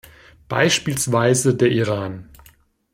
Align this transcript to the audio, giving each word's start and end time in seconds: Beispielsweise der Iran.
Beispielsweise 0.49 1.53
der 1.53 1.69
Iran. 1.71 2.27